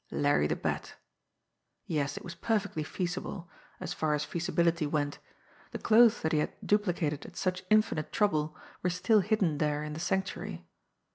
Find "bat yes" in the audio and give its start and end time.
0.55-2.17